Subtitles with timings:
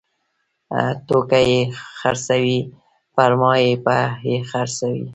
[1.07, 1.59] نو که یې
[1.97, 2.57] خرڅوي
[3.15, 3.53] پرما
[3.83, 3.97] به
[4.29, 5.05] یې خرڅوي